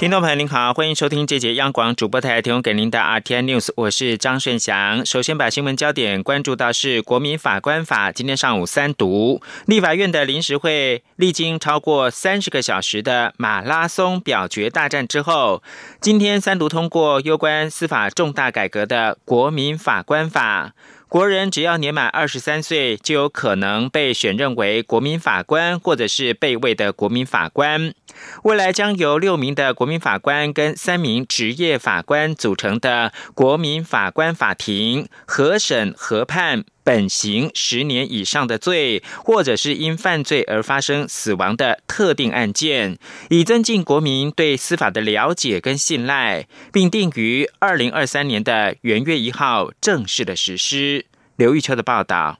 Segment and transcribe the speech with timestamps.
[0.00, 5.04] 听众朋友您好，欢迎收听这节央广主播台提供给您的 RTN News，我是张顺祥。
[5.04, 15.62] 首先把新闻焦点关注到是国民法官法，今天上午三读，立法院的临时会历经超过三十个小时的马拉松表决大战之后，
[16.00, 20.72] 今天三读通过有关司法重大改革的国民法官法。
[21.10, 27.92] 国人只要年满二十三岁，就有可能被选任为国民法官，或者是被位的国民法官。
[28.44, 36.62] 未来将由六名的国民法官跟三名职业法官组成的国民法官法庭，合审合判。
[36.90, 42.98] 本刑十年以上的罪，或者是因犯罪而发生死亡的特定案件，
[43.28, 51.06] 以增进国民对司法的了解跟信赖，并定于二零二三年的元月一号正式的实施。
[51.36, 52.39] 刘玉秋的报道。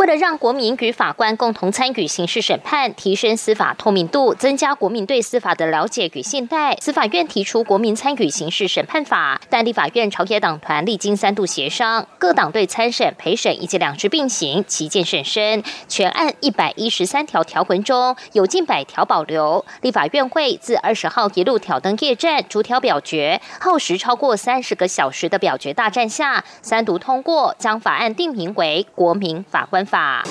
[0.00, 9.38] 为了让国民与法官共同参与刑事审判，提升司法透明度，增加国民对司法的了解与信赖，司法院提出《国民参与刑事审判法》。
[9.50, 15.62] 但立法院朝野党团历经三度协商，各党对参审、陪审以及两制并行，旗舰甚深。
[15.86, 19.62] 全案一百一十三条条文中有近百条保留。
[19.82, 29.84] 立法院会自二十号一路挑灯夜战，逐条表决，耗时超过三十个小时的表决大战下，三读通过，将法案定名为《国民法官》。
[29.90, 30.22] 法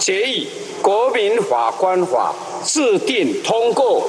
[0.00, 0.48] 决议
[0.82, 4.04] 国民法官法制定通过。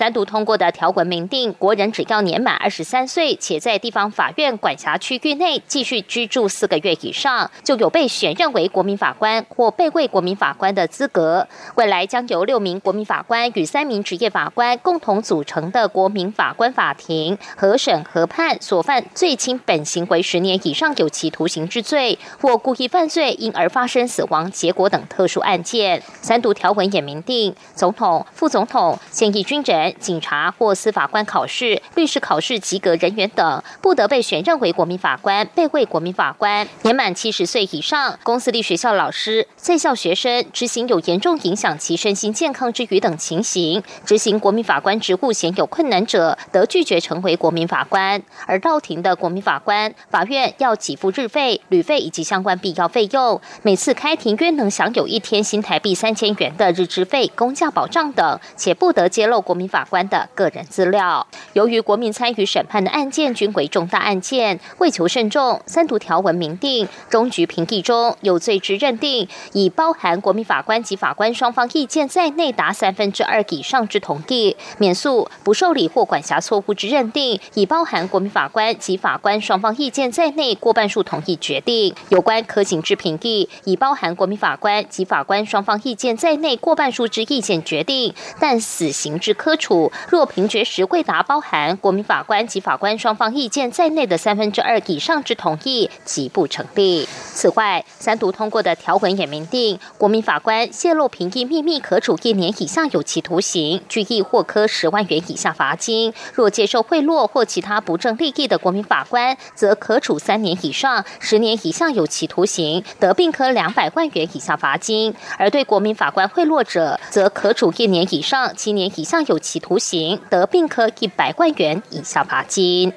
[0.00, 11.46] 三读通过的条文明定，国人只要年满二十三岁，且在地方法院管辖区域内继续居住四个月以上，就有被选任为国民法官或被位国民法官的资格。
[11.74, 26.02] 未来将由六名国民法官与三名职业法官共同组成的国民法官法庭，核审核判所犯最轻本刑为十年以上有期徒刑之罪，或故意犯罪因而发生死亡结果等特殊案件。
[26.22, 29.89] 三读条文也明定，总统、副总统、现役军人。
[29.98, 36.68] 警察或司法官考试、律师考试及格人员等，不得被选任为国民法官、被为国民法官。
[36.82, 48.22] 年满七十岁以上，公私立学校老师、在校学生执行有严重影响其身心健康之余等情形，执行国民法官职务显有困难者，得拒绝成为国民法官。
[48.46, 53.40] 而到庭的国民法官，法院要给付日费、旅费以及相关必要费用。
[53.62, 59.79] 每次开庭约能享有一天新台币三千元的日支费、公价保障等，且不得揭露国民法。
[59.80, 61.26] 法官的个人资料。
[61.54, 81.94] 由于国民参与审判的案件均为重大案件，为求慎重，三读条文明定，终局评议中有罪之认定，以包含国民法官及法官双方意见在内达三分之二以上之同意，免诉不受理或管辖错误之认定，以包含国民法官及法官双方意见在内过半数同意决定。
[82.10, 89.69] 有关可行之评议，以包含国民法官及法官双方意见在内过半数之意见决定，但死刑之科处。
[90.08, 97.08] 若评决时未达包含国民法官及法官双方意见在内的三分之二以上之同意，即不成立。
[97.32, 119.59] 此外，三读通过的条文也明定，国民法官泄露评议秘密，可处一年以下有期徒刑，拘役或科十万元以下罚金；若接受贿赂或其他不正利益的国民法官，则可处三年以上十年以下有期徒刑，得并科两百万元以下罚金；而对国民法官贿赂者，则可处一年以上七年以下有期。
[119.60, 122.92] 徒刑得并科一百万元以下罚金。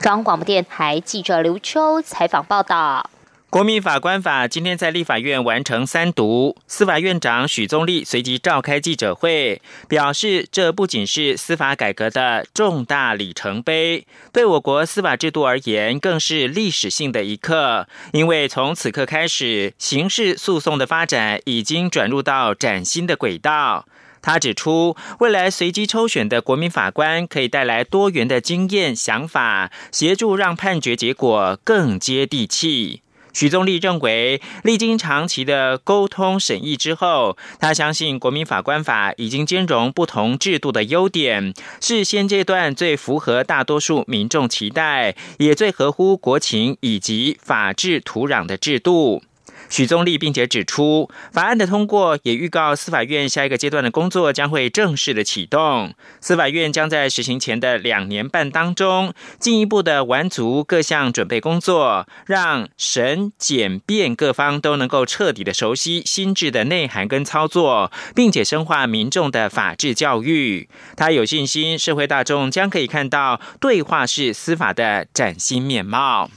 [0.00, 3.10] 中央广播电台记者刘秋采访报道。
[3.50, 17.86] 国民法官法今天在立法院完成三读，司法院长许宗力随即召开记者会，表示这不仅是司法改革的重大里程碑，对我国司法制度而言更是历史性的一刻。
[18.12, 23.86] 因为从此刻开始，刑事诉讼的发展已经转入到崭新的轨道。
[24.24, 33.02] 他指出，未来随机抽选的国民法官可以带来多元的经验、想法，协助让判决结果更接地气。
[33.34, 49.22] 许宗立认为，历经长期的沟通审议之后，他相信国民法官法已经兼容不同制度的优点，是现阶段最符合大多数民众期待，也最合乎国情以及法治土壤的制度。
[49.68, 55.94] 许宗力，并且指出，法案的通过也预告司法院下一个阶段的工作将会正式的启动。
[56.20, 70.68] 司法院将在实行前的两年半当中，进一步的完足各项准备工作，让审、检、辩各方都能够彻底的熟悉新制的内涵跟操作，并且深化民众的法治教育。
[70.96, 76.30] 他有信心，社会大众将可以看到对话式司法的崭新面貌。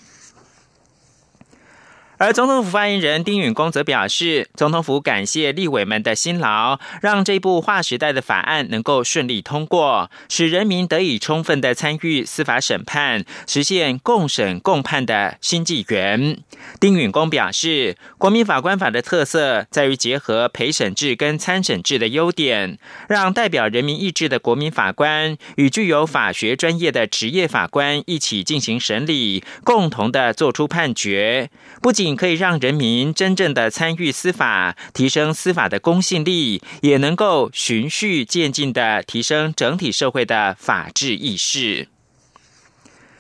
[2.20, 16.40] 而总统府发言人丁允恭则表示，总统府感谢立委们的辛劳，让这部划时代的法案能够顺利通过，使人民得以充分的参与司法审判，实现共审共判的新纪元。
[16.80, 41.88] 丁允恭表示，国民法官法的特色在于结合陪审制跟参审制的优点，让代表人民意志的国民法官与具有法学专业的职业法官一起进行审理，共同的做出判决，不仅可以让人民真正的参与司法，提升司法的公信力，也能够循序渐进的提升整体社会的法治意识。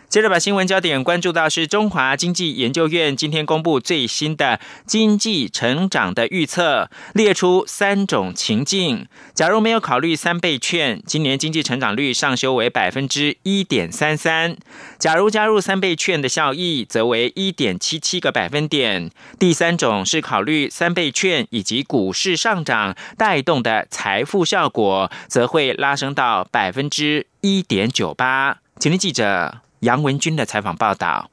[0.10, 9.06] 接着把新闻焦点关注到是中华经济研究院今天公布最新的经济成长的预测，列出三种情境。
[9.34, 14.54] 假如没有考虑三倍券，今年经济成长率上修为百分之一点三三；
[14.98, 19.12] 假如加入三倍券的效益，则为一点七七个百分点。
[19.38, 28.60] 第三种是考虑三倍券以及股市上涨带动的财富效果，则会拉升到百分之一点九八。
[28.80, 29.67] 请听记者。
[29.82, 31.30] 杨文军的采访报道。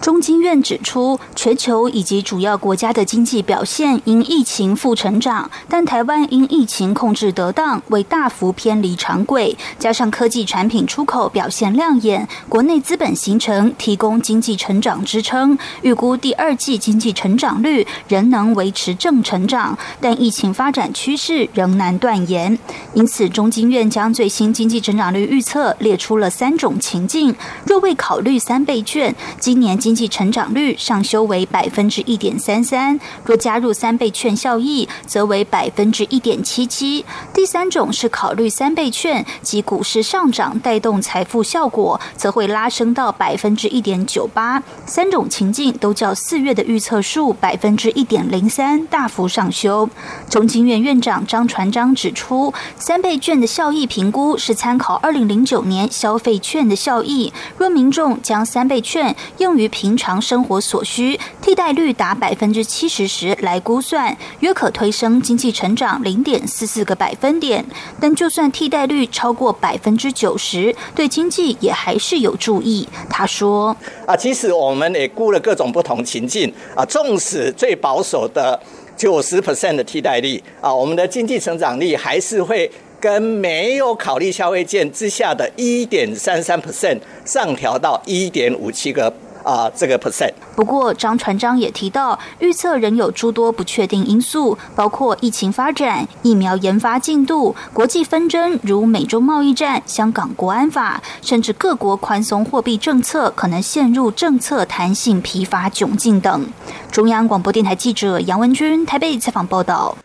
[0.00, 9.54] 中经院指出，全球以及主要国家的经济表现因疫情负成长，但台湾因疫情控制得当，为大幅偏离常轨。
[9.78, 15.58] 加上科技产品出口表现亮眼，国内资本形成提供经济成长支撑。
[15.82, 22.58] 预估第二季经济成长率仍能维持正成长，但疫情发展趋势仍难断言。
[22.94, 27.36] 因此，中经院将最新经济成长率预测列出了三种情境。
[27.66, 37.04] 若未考虑三倍券，今年经济成长率上修为百分之一点三三，若加入三倍券效益，则为百分之一点七七。
[37.32, 44.62] 第三种是考虑三倍券及股市上涨带动财富效果，则会拉升到百分之一点九八。
[44.84, 49.88] 三种情境都较四月的预测数百分之一点零三大幅上修。
[50.28, 67.64] 中经院院长张传章指出，三倍券的效益评估是参考二零零九年消费券的效益，若民众将三倍券用于平常生活所需，替代率达百分之七十时来估算，约可推升经济成长零点四四个百分点。
[67.98, 72.88] 但就算替代率超过百分之九十，对经济也还是有注意。
[73.08, 73.74] 他说
[74.06, 78.60] ：“啊，其实我们也估了各种不同情境啊，纵使最保守的
[78.96, 82.70] 九十 percent 的替代率啊，我们的经济成长率还是会
[83.00, 89.12] 跟没有考虑消费券之下的一点三三 percent 上调到一点五七个。”
[89.42, 90.32] 啊，这个 percent。
[90.54, 106.46] 不过，张船长也提到，预测仍有诸多不确定因素，包括疫情发展、疫苗研发进度、国际纷争如美中贸易战、香港国安法，甚至各国宽松货币政策可能陷入政策弹性疲乏窘境等。
[106.90, 109.96] 中央广播电台记者杨文君台北采访报道。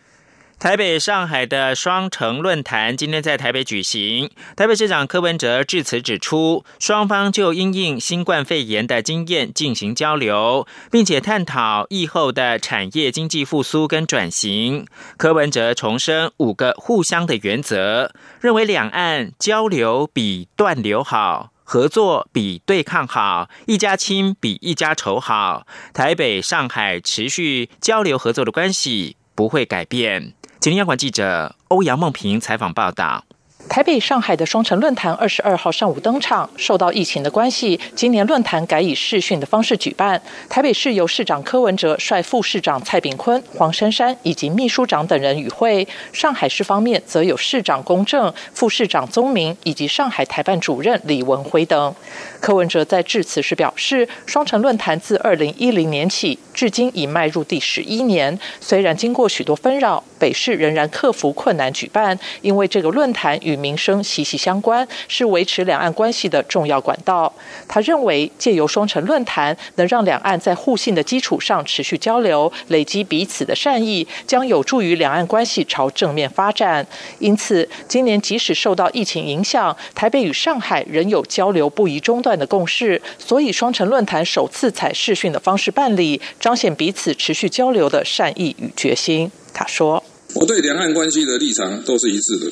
[0.65, 4.31] 台北、上海的双城论坛今天在台北举行。
[4.56, 14.88] 台北市长柯文哲致辞指出，双方就因应新冠肺炎的经验进行交流，并且探讨疫后的产业经济复苏跟转型。
[15.17, 25.67] 柯文哲重申五个互相的原则，认为两岸交流比断流好，合作比对抗好，一家亲比一家仇好。
[25.93, 30.34] 台北、上海持续交流合作的关系不会改变。
[30.65, 33.24] 吉林央广记者欧阳梦萍采访报道。
[33.67, 36.50] 台北、上海的双城论坛二十二号上午登场。
[36.55, 40.22] 受到疫情的关系，今年论坛改以视讯的方式举办。
[40.48, 45.86] 台北市由市长柯文哲率副市长蔡炳坤、黄珊珊以及秘书长等人与会。
[46.13, 51.93] 上海市方面则有市长龚正、副市长宗明以及上海台办主任李文辉等。
[52.39, 58.38] 柯文哲在致辞时表示，双城论坛自二零一零年起，至今已迈入第十一年。
[58.62, 67.31] 虽然经过许多纷扰，北市仍然克服困难举办，因为这个论坛与民生息息相关，是维持两岸关系的重要管道。
[67.67, 76.85] 他认为，借由双城论坛，能让两岸在互信的基础上持续交流，累积彼此的善意，将有助于两岸关系朝正面发展。
[77.19, 83.01] 因此，今年即使受到疫情影响，台北与上海仍有交流不宜中断的共识。
[83.17, 89.31] 所以，双城论坛首次采视讯的方式办理，彰显彼此持续交流的善意与决心。
[89.53, 90.03] 他说。
[90.36, 92.51] 我对两岸关系的立场都是一致的，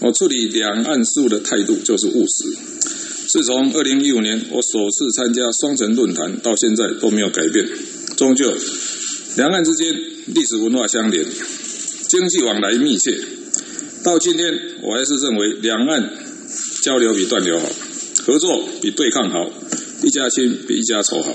[0.00, 2.44] 我处理两岸事务的态度就是务实。
[3.28, 7.64] 自从二零一五年我首次参加双城论坛到现在都没有改变。
[8.16, 8.52] 终究，
[9.36, 9.94] 两岸之间
[10.26, 11.24] 历史文化相连，
[12.08, 13.16] 经济往来密切。
[14.02, 14.52] 到今天，
[14.82, 16.10] 我还是认为两岸
[16.82, 17.66] 交流比断流好，
[18.26, 19.48] 合作比对抗好，
[20.02, 21.32] 一家亲比一家仇好。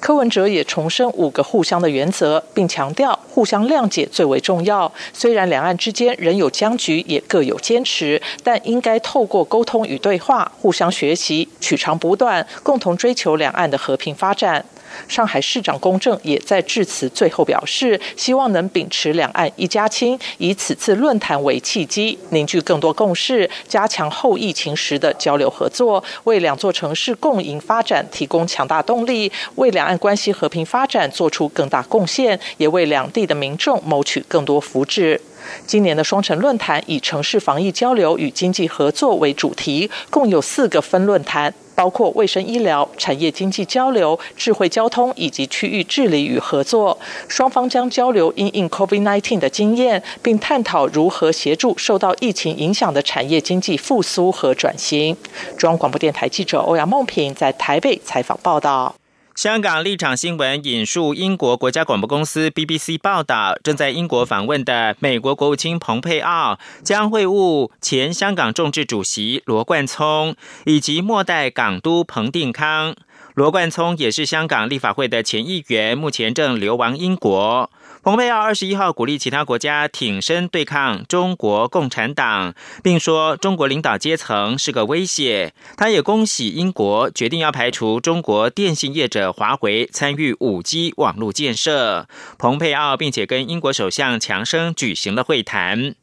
[0.00, 4.92] 柯文哲也重申五个互相的原则，并强调互相谅解最为重要。
[5.12, 14.64] 虽然两岸之间仍有僵局，也各有坚持，但应该透过沟通与对话，互相学习，取长补短，共同追求两岸的和平发展。
[15.08, 35.18] 上海市长龚正也在致辞最后表示，希望能秉持两岸一家亲，以此次论坛为契机，凝聚更多共识，加强后疫情时的交流合作，为两座城市共赢发展提供强大动力，为两岸关系和平发展做出更大贡献，也为两地的民众谋取更多福祉。
[35.66, 41.52] 今年的双城论坛以城市防疫交流与经济合作为主题，共有四个分论坛。
[41.74, 46.96] 包括卫生医疗、产业经济交流、智慧交通以及区域治理与合作。
[47.28, 55.16] 双方将交流因应 COVID-19 的经验，并探讨如何协助受到疫情影响的产业经济复苏和转型。
[55.56, 58.94] 中央广播电台记者欧阳梦平在台北采访报道。
[59.34, 70.36] 香港立场新闻引述英国国家广播公司 BBC 报道，正在英国访问的美国国务卿蓬佩奥将会晤前香港众志主席罗冠聪
[70.66, 72.94] 以及末代港督彭定康。
[73.34, 77.68] 罗冠聪也是香港立法会的前议员，目前正流亡英国。
[78.04, 85.54] 蓬佩奥二十一号鼓励其他国家挺身对抗中国共产党，并说中国领导阶层是个威胁。
[85.78, 92.06] 他也恭喜英国决定要排除中国电信业者华为参与五 G 网络建设。
[92.38, 95.94] 蓬佩奥并且跟英国首相强生举行了会谈。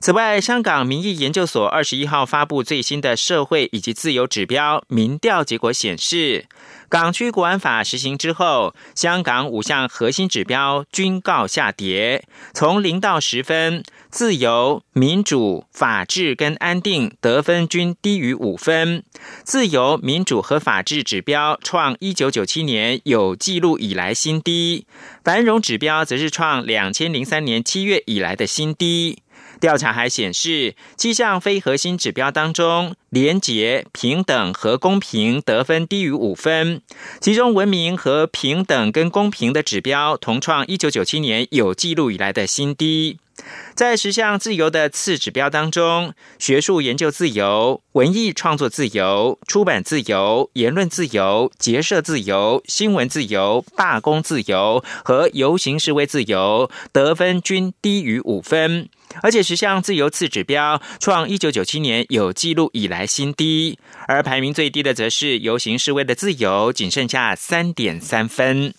[0.00, 6.46] 此外，香港民意研究所二十一号发布最新的社会以及自由指标民调结果显示。
[6.88, 19.04] 港区国安法实行之后，香港五项核心指标均告下跌，从零到十分，自由、民主、法治跟安定得分均低于五分。
[19.44, 24.84] 自由、民主和法治指标创一九九七年有记录以来新低，
[25.22, 29.22] 繁荣指标则是创两千零三年七月以来的新低。
[29.60, 36.80] 调查还显示，七项非核心指标当中，廉洁、平等和公平得分低于五分。
[37.20, 43.18] 其中，文明和平等跟公平的指标同创一九九七年有记录以来的新低。
[43.74, 58.88] 在十项自由的次指标当中，学术研究自由、文艺创作自由、出版自由、言论自由、结社自由、新闻自由、罢工自由和游行示威自由得分均低于五分。
[59.22, 68.74] 而且十项自由次指标创一九九七年有记录以来新低，而排名最低的则是游行示威的自由，仅剩下三点三分。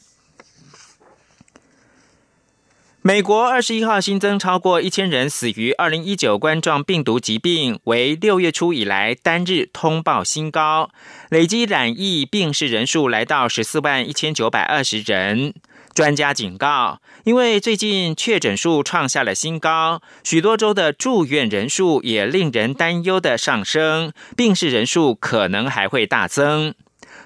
[3.03, 10.91] 美国二十一号新增超过一千人死于二零一九冠状病毒疾病，为六月初以来单日通报新高，
[11.31, 15.55] 累计染疫病逝人数来到十四万一千九百二十人。
[15.95, 26.75] 专家警告，因为最近确诊数创下了新高，许多州的住院人数也令人担忧的上升，病逝人数可能还会大增。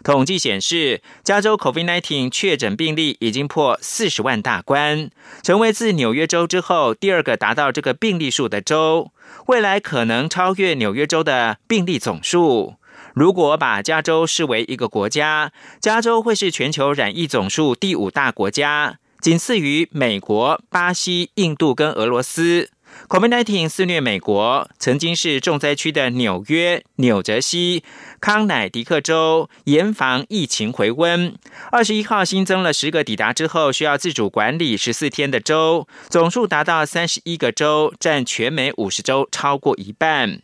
[0.05, 5.09] 统计显示，加州 COVID-19 确诊病例已经破四十万大关，
[5.41, 9.11] 成为自纽约州之后第二个达到这个病例数的州，
[9.47, 12.75] 未来可能超越纽约州的病例总数。
[13.15, 22.69] 如果把加州视为一个国家，加州会是全球染疫总数第五大国家，仅次于美国、巴西、印度跟俄罗斯。
[23.07, 27.83] COVID-19 肆虐美国，曾经是重灾区的纽约、纽泽西、
[28.19, 31.33] 康乃狄克州严防疫情回温。
[31.71, 40.41] 二十一号新增了十个抵达之后需要自主管理十四天的州，总数达到三十一个州，占全美五十州超过一半。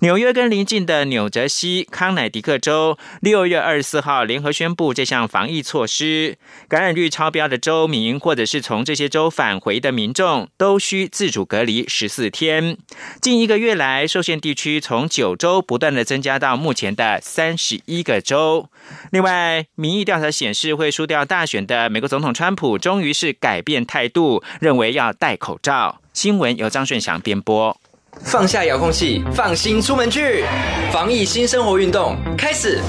[0.00, 6.36] 纽约跟邻近的纽泽西、康乃狄克州，六月二十四号联合宣布这项防疫措施。
[6.68, 12.76] 感染率超标的州民，或者是从这些州返回的民众，都需自主隔离十四天。
[13.20, 18.68] 近一个月来，受限地区从九州不断的增加到目前的三十一个州。
[19.10, 26.00] 另外，民意调查显示，会输掉大选的美国总统川普，终于是改变态度，认为要戴口罩。
[26.12, 27.78] 新闻由张顺祥编播。
[28.22, 30.44] 放下遥控器，放心出门去。
[30.92, 32.80] 防疫新生活运动开始，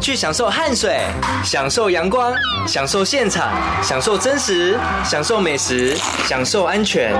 [0.00, 1.00] 去享受汗水，
[1.44, 2.34] 享受阳光，
[2.66, 5.96] 享受现场，享受真实，享受美食，
[6.26, 7.14] 享受安全，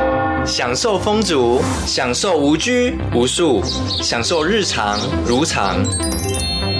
[0.44, 3.62] 享受风足，享受无拘无束，
[4.02, 5.76] 享受日常如常。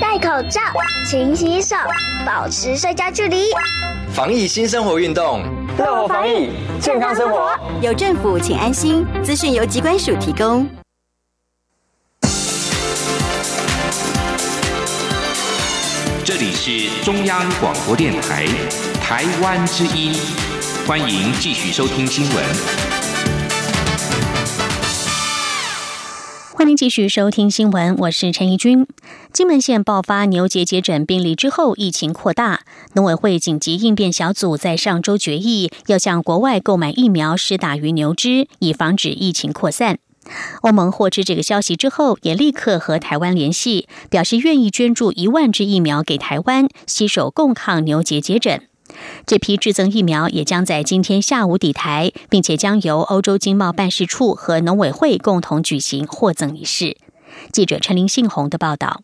[0.03, 0.61] 戴口罩，
[1.09, 1.77] 勤洗手，
[2.27, 3.45] 保持社交距离。
[4.13, 5.45] 防疫新生活运动，
[5.79, 7.57] 乐活防疫，健康生活。
[7.81, 9.07] 有政府，请安心。
[9.23, 10.69] 资讯由机关署提供。
[16.25, 18.45] 这里是中央广播电台，
[19.01, 20.13] 台湾之音。
[20.85, 22.92] 欢迎继续收听新闻。
[26.73, 28.87] 迎继续收听新闻，我是陈怡君。
[29.31, 32.63] 金门县爆发牛结节疹病例之后，疫情扩大。
[32.95, 39.99] 农委会紧急应变小组在上周决议，要向国外购买疫苗，施打于牛只，以防止疫情扩散。
[40.63, 48.63] 欧盟获知这个消息之后，也立刻和台湾联系，表示愿意捐助一万支疫苗给台湾，携手共抗牛结节疹。
[49.27, 56.97] 这批制赠疫苗也将在今天下午抵台，并且将由欧洲经贸办事处和农委会共同举行获赠仪式。
[57.51, 59.03] 记者陈林信宏的报道。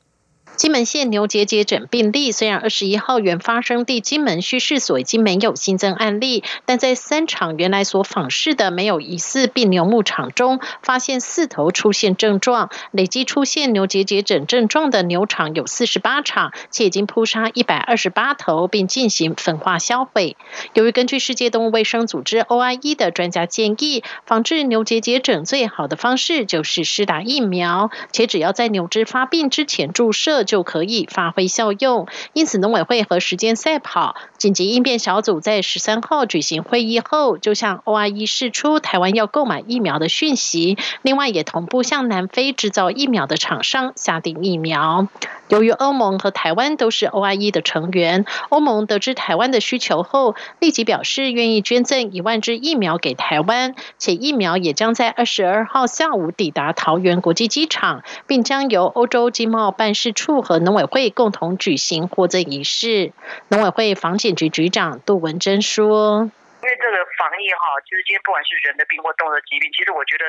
[0.59, 20.37] 金门县牛结节诊病例虽然二十一号原发生地金门区市所已经没有新增案例，但在三场原来所访视的没有疑似病牛牧场中，发现四头出现症状，累计出现牛结节疹症状的牛场有四十八场，且已经扑杀一百二十八头，并进行焚化销毁。
[20.75, 30.48] 由于根据世界动物卫生组织 OIE 的专家建议，防治牛结节疹最好的方式就是施打疫苗，且只要在牛只发病之前注射。
[30.49, 45.07] 就可以发挥效用，因此农委会和时间赛跑紧急应变小组在十三号举行会议后，就向 OIE 释出台湾要购买疫苗的讯息，另外也同步向南非制造疫苗的厂商下订疫苗。
[45.49, 60.38] 由于欧盟和台湾都是 OIE 的成员，欧盟得知台湾的需求后，立即表示愿意捐赠一万支疫苗给台湾，且疫苗也将在二十二号下午抵达桃园国际机场，并将由欧洲经贸办事处。
[60.42, 63.12] 和农委会共同举行获赠仪式。
[63.49, 66.30] 农委会防检局局长杜文珍说
[66.62, 70.25] ：“因为这个防疫哈，其实今天不管是人的病或动物的疾病，其实我觉得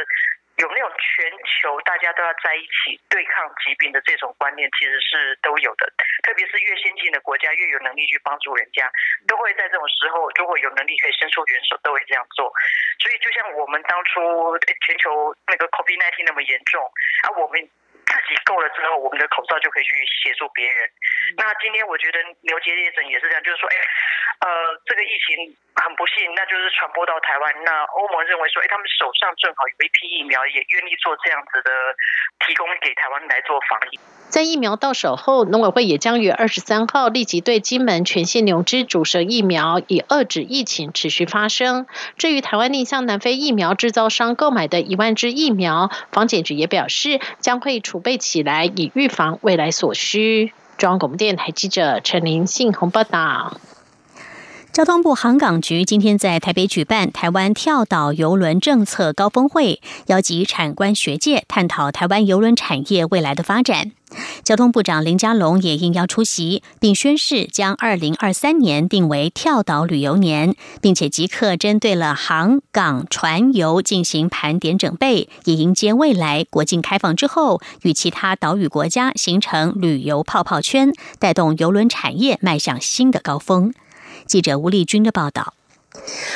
[0.57, 1.25] 有那种全
[1.61, 5.87] 球大家都要在一起对抗疾病的这种观念，其实是都有的。
[6.21, 8.85] 特别是越先进的国家，越有能力去帮助人家，
[9.25, 12.51] 都会在这种时候，如果有能力可以伸出援手，都会这样做。
[12.99, 14.19] 所以，就像我们当初
[14.85, 16.83] 全球那个 COVID-19 那么严重，
[17.23, 17.57] 啊，我们。”
[18.09, 20.89] 自己够了之后，我们的口罩就可以去协助别人。
[21.37, 23.77] 那今天我觉得牛结节疹也是这样，就是说，哎，
[24.41, 24.49] 呃，
[24.85, 27.53] 这个疫情很不幸，那就是传播到台湾。
[27.63, 31.69] 那欧盟认为说，哎，他们手上正好有一批疫苗，也愿意做这样子的
[32.45, 33.99] 提供给台湾来做防疫。
[34.29, 41.87] 在疫苗到手后，农委会也将于二十三号立即对金门全线牛只注射疫苗，以遏制疫情持续发生。
[42.17, 50.53] 至于台湾另向南非疫苗制造商购买的一万支疫苗，防检局也表示将会备起来，以预防未来所需。
[50.77, 53.57] 中央广播电台记者陈林信宏报道。
[54.71, 63.91] 交通部航港局今天在台北举办台湾跳岛邮轮政策高峰会，邀集产官学界探讨台湾邮轮产业未来的发展。
[64.43, 83.73] 交通部长林佳龙也应邀出席，并宣誓将二零二三年定为跳岛旅游年，并且即刻针对了航港船游进行盘点准备，以迎接未来国境开放之后，与其他岛屿国家形成旅游泡泡圈，带动邮轮产业迈向新的高峰。
[84.25, 85.58] 记者吴丽君的报道。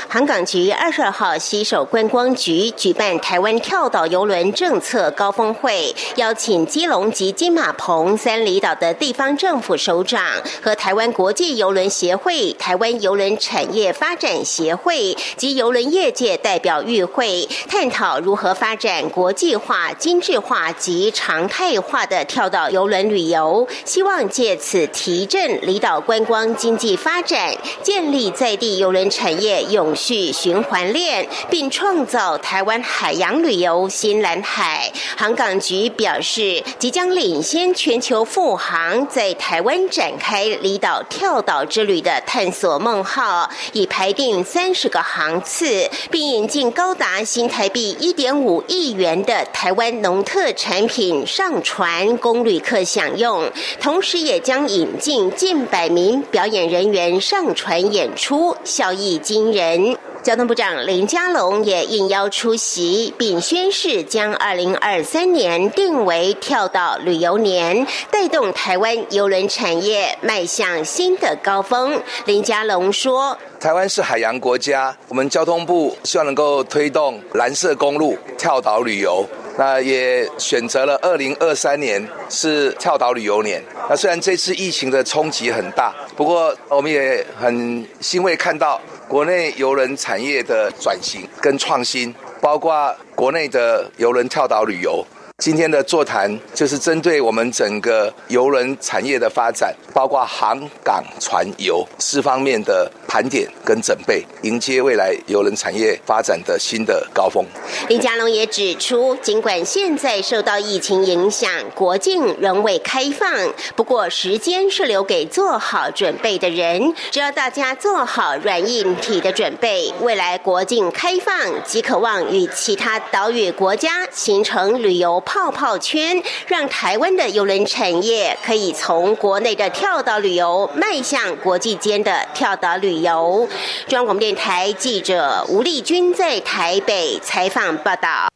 [0.09, 10.23] 航港局二十二号携手观光局举办台湾跳岛邮轮政策高峰会，邀请基隆及金马棚三里岛的地方政府首长
[10.61, 29.42] 和台湾国际邮轮协会、台湾邮轮产业发展协会及邮轮业界代表与会，探讨如何发展国际化、精致化及常态化的跳岛邮轮旅游，希望借此提振离岛观光经济发展，建立在地邮轮产业。
[29.43, 34.89] 业永续循环链，并创造台湾海洋旅游新蓝海。
[35.17, 53.51] 航港局表示，即将领先全球复航，在台湾展开离岛跳岛之旅的探索梦号，已排定三十个航次，并引进高达新台币一点五亿元的台湾农特产品上船供旅客享用，
[53.81, 59.97] 同时也将引进近百名表演人员上船演出，效益惊人。
[60.21, 72.01] 交通部长林佳龙也应邀出席，并宣誓将二零二三年定为跳岛旅游年，带动台湾邮轮产业迈向新的高峰。
[72.25, 83.63] 林佳龙说：“台湾是海洋国家，我们交通部希望能够推动蓝色公路跳岛旅游。”那也选择了二零二三年是跳岛旅游年。
[83.87, 95.05] 那虽然这次疫情的冲击很大，不过我们也很欣慰看到国内游轮产业的转型跟创新，包括国内的游轮跳岛旅游。
[95.39, 107.43] 今天的座谈就是针对我们整个游轮产业的发展，包括航港船游四方面的盘点跟准备，迎接未来游轮产业发展的新的高峰。
[107.89, 116.93] 李佳龙也指出，尽管现在受到疫情影响，国境仍未开放，不过时间是留给做好准备的人。
[117.09, 125.22] 只要大家做好软硬体的准备，未来国境开放即可望与其他岛屿国家形成旅游。
[125.25, 133.47] 泡泡圈，让台湾的邮轮产业可以从国内的跳岛旅游迈向国际间的跳岛旅游。
[133.87, 138.27] 中央广播电台记者吴丽君在台北采访报道。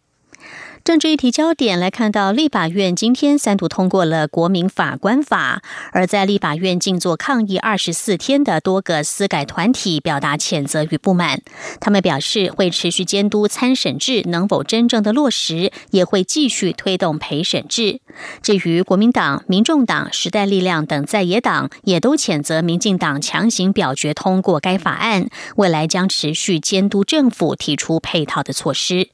[0.87, 11.41] 政治议题焦点来看到，立法院今天三度通过了《国民法官法》，而在立法院静坐抗议二十四天的多个司改团体表达谴责与不满。
[11.81, 17.99] 他们表示会持续监督参审制能否真正的落实，也会继续推动陪审制。
[18.41, 29.09] 至于国民党、民众党、时代力量等在野党，也都谴责民进党强行表决通过该法案，未来将持续监督政府提出配套的措施。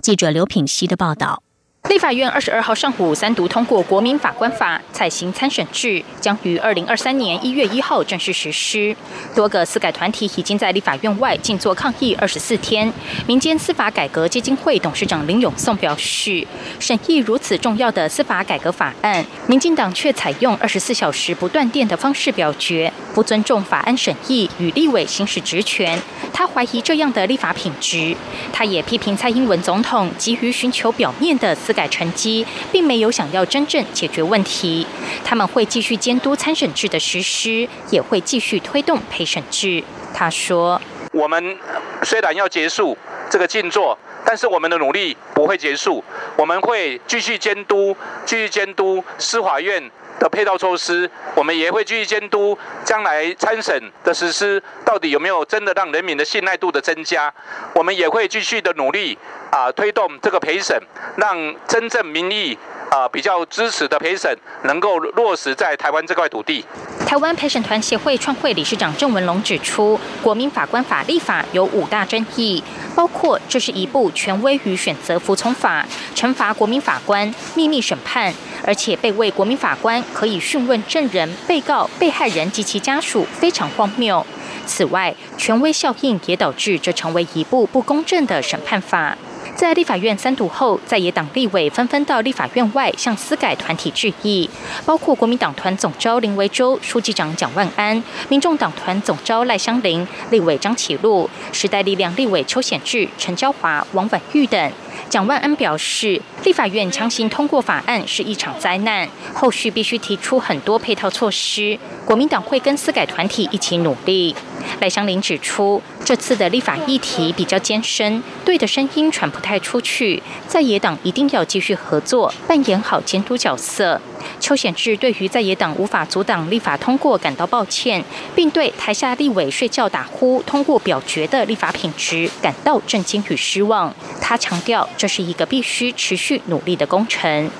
[0.00, 1.45] 记者刘品希的报道。
[1.88, 8.94] 立法院二十二号上午三读通过《国民法官法》，采行参审制，将于二零二三年一月一号正式实施。
[9.36, 12.92] 多个司改团体已经在立法院外静坐抗议二十四天。
[13.26, 16.44] 民间司法改革基金会董事长林永颂表示，
[16.80, 25.98] 审议如此重要的司法改革法案，民进党却采用二十四小时不断电的方式表决，不尊重法案审议与立委行使职权。
[26.34, 28.14] 他怀疑这样的立法品质。
[28.52, 34.86] 他也批评蔡英文总统急于寻求表面的司改成绩，并没有想要真正解决问题。
[35.24, 39.82] 他们会继续监督参审制的实施，也会继续推动陪审制。
[40.12, 40.78] 他说
[41.14, 41.56] ：“我们
[42.02, 42.98] 虽然要结束
[43.30, 46.04] 这个静坐，但是我们的努力不会结束，
[46.36, 57.32] 我们会继续监督，继续监督司法院。”的配套措施，我们也会继续监督将来参审的实施，到底有没有真的让人民的信赖度的增加？
[57.74, 59.18] 我们也会继续的努力
[59.50, 60.80] 啊，推动这个陪审，
[61.16, 62.56] 让真正民意
[62.90, 66.64] 啊比较支持的陪审能够落实在台湾这块土地。
[67.06, 72.62] 台湾陪审团协会创会理事长郑文龙指出，国民法官法立法有五大争议，
[72.94, 78.34] 包括这是一部权威与选择服从法，惩罚国民法官秘密审判。
[78.64, 84.26] 而且被为国民法官可以讯问证人、被告、被害人及其家属，非常荒谬。
[84.66, 89.16] 此外，权威效应也导致这成为一部不公正的审判法。
[89.56, 94.48] 在立法院三读后，在野党立委纷纷到立法院外向司改团体致意，
[94.84, 104.72] 包括国民党团总召林维洲、书记长蒋万安、民众党团总召赖香林、立委张启禄、时代力量立委邱显智、陈娇华、王婉玉等。
[105.08, 111.78] 蒋万安表示，立法院强行通过法案是一场灾难，后续必须提出很多配套措施。
[112.04, 114.34] 国民党会跟司改团体一起努力。
[114.80, 124.00] 赖香林指出，这次的立法议题比较艰深，对的声音传不太出去，在野党一定要继续合作，扮演好监督角色。
[124.38, 133.94] 邱显智对于在野党无法阻挡立法通过感到抱歉，并对台下立委睡觉打呼通过表决的立法品质感到震惊与失望。
[134.20, 137.50] 他强调，这是一个必须持续努力的工程。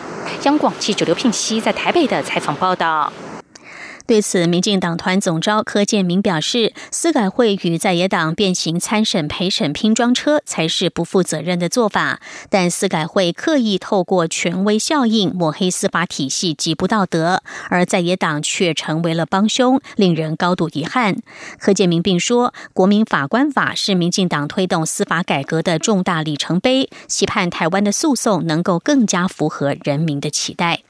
[0.42, 3.12] 央广记者刘聘熙在台北的采访报道。
[4.06, 12.20] 对此，民进党团总召柯建明表示，司改会与在野党变形参审陪审拼装车才是不负责任的做法。
[12.48, 21.16] 但司改会刻意透过权威效应抹黑司法体系，极不道德，而在野党却成为了帮凶，令人高度遗憾。
[21.58, 30.82] 柯建明并说，国民法官法是民进党推动司法改革的重大里程碑，期盼台湾的诉讼能够更加符合人民的期待。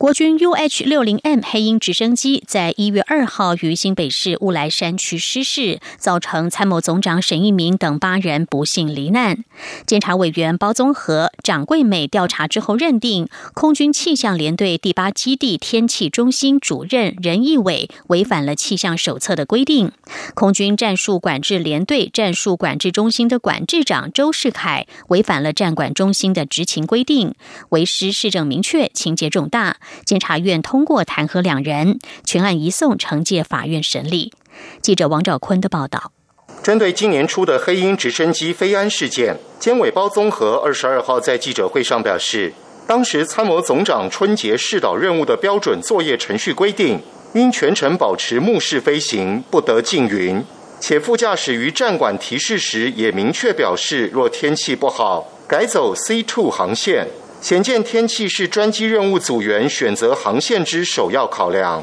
[0.00, 9.44] 国军 UH 六零 M 黑鹰直升机在一月二号于新北市乌来山区失事，造成参谋总长沈一鸣等八人不幸罹难。
[9.84, 19.92] 监察委员包宗和、掌柜美调查之后认定，空军气象联队第八基地天气中心主任任义伟违反了气象手册的规定。
[20.32, 27.34] 空军战术管制联队战术管制中心的管制长周世凯违反了战管中心的执勤规定，
[27.68, 29.76] 为师市政明确，情节重大。
[30.04, 34.32] 检察院通过弹劾两人，全案移送惩戒法院审理。
[34.82, 36.12] 记者王兆坤的报道。
[36.62, 42.52] 针对今年初的黑鹰直升机飞安事件，监委包综合二十二号在记者会上表示，
[42.86, 47.00] 当时参谋总长春节试导任务的标准作业程序规定，
[47.32, 50.44] 应全程保持目视飞行，不得进云。
[50.80, 57.06] 且副驾驶于站管提示时也明确表示，若天气不好，改走 C two 航线。
[57.40, 61.82] 显见天气是专机任务组员选择航线之首要考量。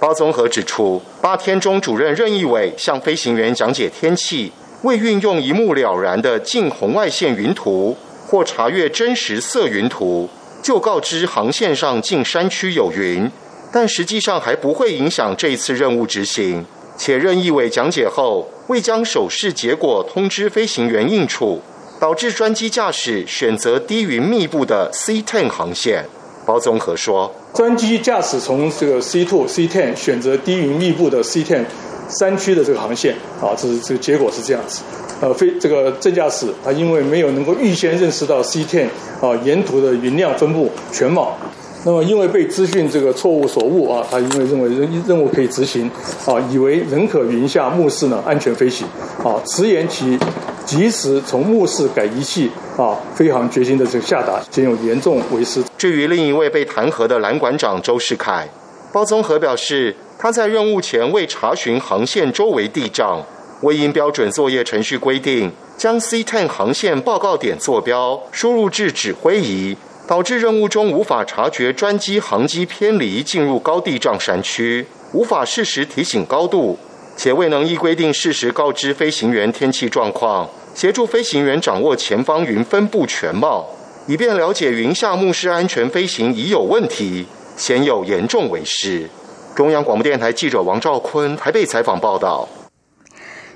[0.00, 4.52] 包综合指出，八天中主任任义伟向飞行员讲解天气，
[4.82, 7.96] 未运用一目了然的近红外线云图
[8.28, 10.28] 或查阅真实色云图，
[10.62, 13.28] 就告知航线上近山区有云，
[13.72, 16.64] 但实际上还不会影响这一次任务执行。
[16.96, 21.60] 且任义伟讲解后未将手势结果通知飞行员应处。
[22.04, 26.04] 导致专机驾驶选择低云密布的 C ten 航线。
[26.44, 31.64] 包综合说，专机驾驶从这个 C two C ten 选择低云密布的 C ten
[32.10, 34.82] 山区的这个航线，啊，这是这个结果是这样子。
[35.22, 38.84] 呃，飞这个正驾驶他因为没有能够预先认识到 C ten
[39.22, 41.38] 啊沿途的云量分布全貌，
[41.86, 45.90] 那么因为被资讯这个错误所误啊，他因为认为任任务可以执行
[46.26, 48.86] 啊，以为人可云下目视呢安全飞行
[49.24, 50.18] 啊，迟延其。
[50.64, 55.62] 及时从目视改仪器啊，飞行决心的这个下达，仅有严重违失。
[55.76, 58.48] 至于另一位被弹劾的蓝馆长周世凯，
[58.92, 63.22] 包宗和表示，他在任务前未查询航线周围地障，
[63.62, 76.78] 未因标准作业程序规定将 C ten 航线报告点坐标输入至指挥仪，导致任务中无法察觉专机航机偏离进入高地障山区，无法适时提醒高度。
[77.16, 83.66] 且未能依规定适时告知飞行员天气状况，协助飞行员掌握前方云分布全貌，
[84.06, 89.08] 以便了解云下目视安全飞行已有问题，鲜有严重违失。
[89.54, 92.48] 中央广播电台记者王兆坤还被采访报道。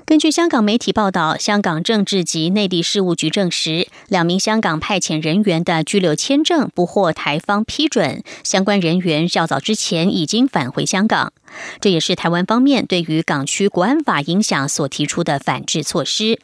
[0.09, 11.31] 根据香港媒体报道，香港政治及内地事务局证实，两名香港派遣人员的居留签证不获台方批准，相关人员较早之前已经返回香港。
[11.79, 16.39] 这也是台湾方面对于港区国安法影响所提出的反制措施。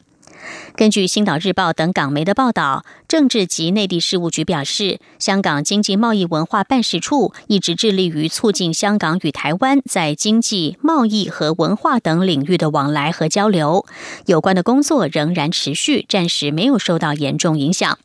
[0.75, 13.85] 根据《星岛日报》等港媒的报道，政治及内地事务局表示，香港经济贸易文化办事处一直致力于促进香港与台湾在经济、贸易和文化等领域的往来和交流，
[14.25, 17.97] 有关的工作仍然持续，暂时没有受到严重影响。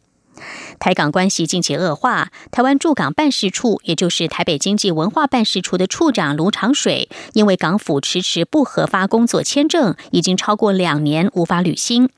[0.78, 12.08] 台港关系近期恶化，台湾驻港办事处，也就是台北经济文化办事处的处长卢长水，因为港府迟迟不核发工作签证，已经超过两年无法履新。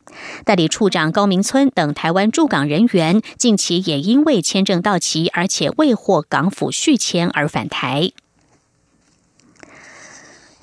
[0.45, 8.13] 代理处长高明村等台湾驻港人员，近期也因为签证到期，而且未获港府续签而返台。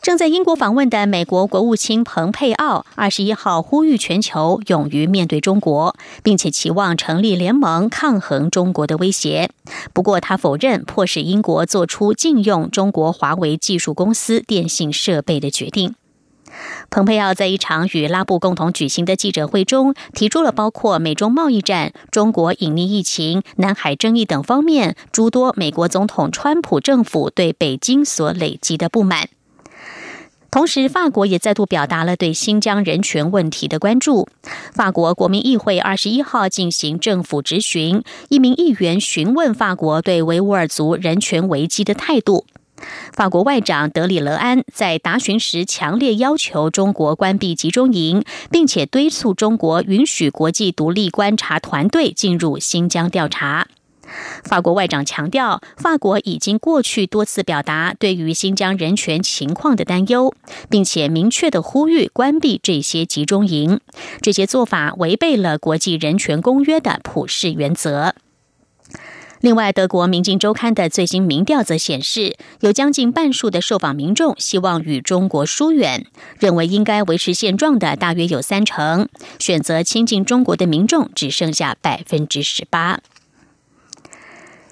[0.10, 9.52] 正在英国访问的美国国务卿蓬佩奥二十一号呼吁全球勇于面对中国，并且期望成立联盟抗衡中国的威胁。
[9.93, 15.93] 不过，他否认迫使英国做出禁用中国华为技术公司电信设备的决定。
[16.89, 29.30] 蓬佩奥在一场与拉布共同举行的记者会中，提出了包括美中贸易战、中国隐匿疫情、南海争议等方面诸多美国总统川普政府对北京所累积的不满。
[30.52, 34.28] 同时，法国也再度表达了对新疆人权问题的关注。
[34.74, 42.46] 法国国民议会二十一号进行政府质询，一名议员询问法国对维吾尔族人权危机的态度。
[43.14, 53.68] 法国外长德里勒安在答询时强烈要求中国关闭集中营，并且敦促中国允许国际独立观察团队进入新疆调查。
[54.43, 60.34] 法国外长强调，法国已经过去多次表达对于新疆人权情况的担忧，
[60.69, 63.80] 并且明确的呼吁关闭这些集中营。
[64.22, 68.15] 这些做法违背了国际人权公约的普世原则。
[69.41, 76.06] 另外，德国《明镜周刊》的最新民调则显示，有将近半数的受访民众希望与中国疏远，
[76.39, 79.08] 认为应该维持现状的大约有三成，
[79.39, 83.00] 选择亲近中国的民众只剩下百分之十八。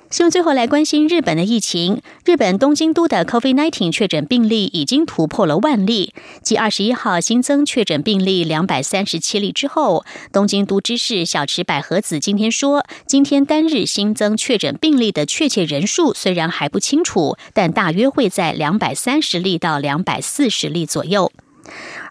[0.09, 2.01] 希望最后来关心日本的疫情。
[2.23, 21.29] 日本东京都的 COVID-19 确诊病例已经突破了万例，继二十一号新增确诊病例两百三十七例之后，东京都知事小池百合子今天说，今天单日新增确诊病例的确切人数虽然还不清楚，但大约会在两百三十例到两百四十例左右。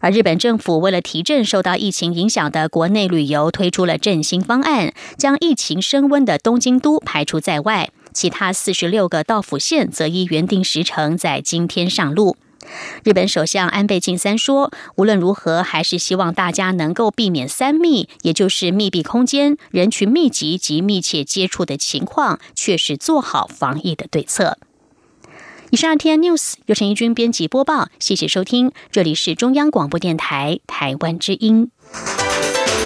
[0.01, 7.91] 而日本政府为了提振受到疫情影响的国内旅游，推出了振兴方案，将疫情升温的东京都排除在外。
[8.13, 12.37] 其他四十六个道府县则依原定时程在今天上路。
[13.05, 24.59] 日本首相安倍晋三说：“无论如何，还是希望大家能够避免三密，也就是密闭空间、人群密集及密切接触的情况，确实做好防疫的对策。”
[25.71, 31.71] 以上天 N News 由陈怡君编辑播报，谢谢收听，这里是中央广播电台台湾之音。